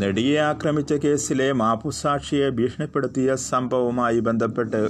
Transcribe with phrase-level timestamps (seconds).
[0.00, 4.80] നെടിയെ ആക്രമിച്ച കേസിലെ മാപ്പുസാക്ഷിയെ ഭീഷണിപ്പെടുത്തിയ സംഭവവുമായി ബന്ധപ്പെട്ട്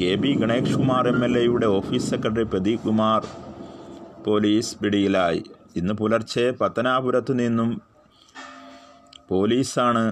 [0.00, 3.20] K B Ganesh Kumar M L എയുടെ office secretary Pradeep Kumar
[4.26, 5.42] police പിടിയിലായി.
[5.76, 7.70] ഇന്ന് പുലർച്ചെ പത്തനാപുരത്തു നിന്നും
[9.30, 10.04] പോലീസാണ്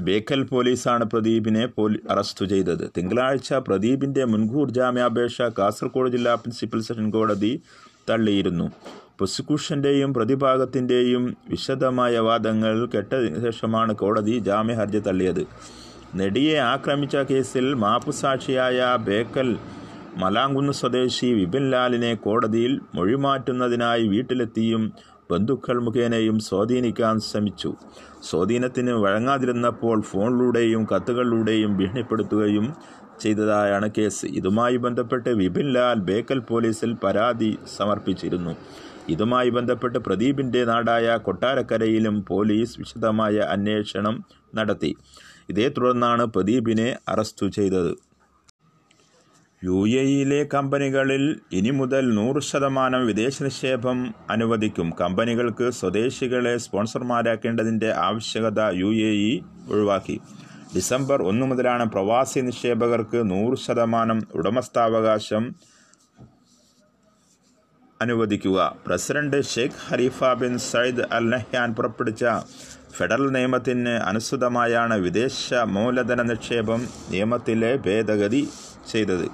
[0.00, 2.90] ബേക്കൽ പോലീസാണ് പ്രദീപിനെ പോലീ അറസ്റ്റ് ചെയ്തത്.
[2.96, 7.52] തിങ്കളാഴ്ച പ്രദീപിന്റെ മുൻകൂർ ജാമ്യാപേക്ഷ കാസർഗോഡ് ജില്ലാ പ്രിൻസിപ്പൽ സെഷൻ കോടതി
[8.10, 8.68] തള്ളിയിരുന്നു.
[9.22, 15.46] പ്രോസിക്യൂഷന്റെയും പ്രതിഭാഗത്തിന്റെയും വിശദമായ വാദങ്ങൾ കേട്ട ശേഷമാണ് കോടതി ജാമ്യ ഹർജി തള്ളിയത്.
[16.14, 19.56] നെടിയെ ആക്രമിച്ച കേസിൽ മാപ്പുസാക്ഷിയായ ബേക്കൽ
[20.16, 24.92] മലാങ്കുന്ന് സ്വദേശി വിപിൻ ലാലിനെ കോടതിയിൽ മൊഴിമാറ്റുന്നതിനായി വീട്ടിലെത്തിയും
[25.30, 27.74] ബന്ധുക്കൾ മുഖേനയും സ്വാധീനിക്കാൻ ശ്രമിച്ചു.
[28.30, 32.74] സ്വാധീനത്തിന് വഴങ്ങാതിരുന്നപ്പോൾ ഫോണിലൂടെയും കത്തുകളിലൂടെയും ഭീഷണിപ്പെടുത്തുകയും
[33.20, 34.26] ചെയ്തതായാണ് കേസ്.
[34.26, 38.54] ഇതുമായി ബന്ധപ്പെട്ട് വിപിൻ ലാൽ ബേക്കൽ പോലീസിൽ പരാതി സമർപ്പിച്ചിരുന്നു.
[39.08, 44.96] ഇതുമായി ബന്ധപ്പെട്ട് പ്രദീപിന്റെ നാടായ കൊട്ടാരക്കരയിലും പോലീസ് വിശദമായ അന്വേഷണം നടത്തി.
[45.48, 48.12] ഇതേ തുടർന്നാണ് പ്രദീപിനെ അറസ്റ്റ് ചെയ്തത്.
[49.64, 54.92] യു എ ഇയിലെ കമ്പനികളിൽ ഇനി മുതൽ നൂറ് ശതമാനം വിദേശ നിക്ഷേപം അനുവദിക്കും.
[55.00, 60.20] കമ്പനികൾക്ക് സ്വദേശികളെ സ്പോൺസർമാരാക്കേണ്ടതിന്റെ ആവശ്യകത യു എ ഇ ഒഴിവാക്കി.
[60.76, 65.54] ഡിസംബർ ഒന്ന് മുതലാണ് പ്രവാസി നിക്ഷേപകർക്ക് നൂറ് ശതമാനം ഉടമസ്ഥാവകാശം
[68.02, 68.58] അനുവദിക്കുക.
[68.86, 72.24] President Sheikh Khalifa bin Zayed Al Nahyan പുറപ്പെടുവിച്ച
[72.96, 78.42] ഫെഡറൽ നിയമത്തിന് അനുസൃതമായാണ് വിദേശ മൂലധന നിക്ഷേപം നിയമത്തിലെ ഭേദഗതി
[78.90, 79.26] ചെയ്തത്.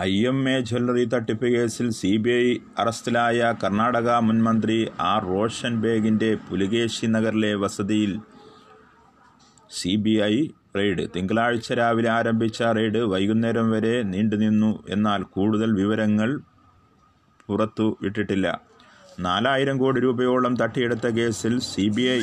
[0.00, 4.78] ഐ എം എ ജ്വല്ലറി തട്ടിപ്പ് കേസിൽ സി ബി ഐ അറസ്റ്റിലായ കർണാടക മുൻ മന്ത്രി
[5.12, 8.12] ആർ റോഷൻ ബേഗിന്റെ പുലികേശി നഗറിലെ വസതിയിൽ
[9.70, 10.34] സി ബി ഐ
[10.76, 11.04] റെയ്ഡ്.
[11.16, 14.72] തിങ്കളാഴ്ച രാവിലെ ആരംഭിച്ച റെയ്ഡ് വൈകുന്നേരം വരെ നീണ്ടുനിന്നു.
[14.88, 16.30] എന്നാൽ കൂടുതൽ വിവരങ്ങൾ
[17.48, 18.60] പുറത്തു വിട്ടിട്ടില്ല.
[19.20, 22.22] നാലായിരം കോടി രൂപയോളം തട്ടിയെടുത്ത കേസിൽ സി ബി ഐ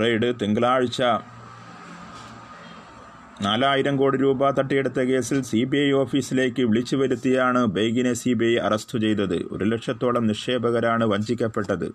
[0.00, 1.02] റെയ്ഡ് തിങ്കളാഴ്ച.
[3.42, 8.56] നാലായിരം കോടി രൂപ തട്ടിയെടുത്ത കേസിൽ സി ബി ഐ ഓഫീസിലേക്ക് വിളിച്ചു വരുത്തിയാണ് ബൈഗിനെ സി ബി ഐ
[8.56, 9.36] അറസ്റ്റ് ചെയ്തത്.
[9.52, 11.92] ഒരു ലക്ഷത്തോളം നിക്ഷേപകരാണ് വഞ്ചിക്കപ്പെട്ടത്.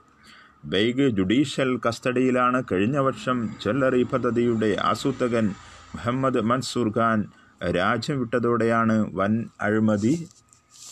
[0.65, 5.47] ബൈഗ് ജുഡീഷ്യൽ കസ്റ്റഡിയിലാണ് കഴിഞ്ഞ വർഷം ജ്വല്ലറി പദ്ധതിയുടെ ആസൂത്രകൻ
[5.95, 7.25] മുഹമ്മദ് മൻസൂർ ഖാൻ
[7.61, 10.27] രാജ്യം വിട്ടതോടെയാണ് വൻ അഴിമതി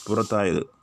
[0.08, 0.77] പുറത്തായത്.